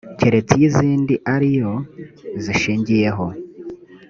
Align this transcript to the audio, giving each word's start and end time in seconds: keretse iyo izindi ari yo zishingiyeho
keretse 0.19 0.51
iyo 0.57 0.65
izindi 0.69 1.13
ari 1.33 1.49
yo 1.59 1.73
zishingiyeho 2.43 3.25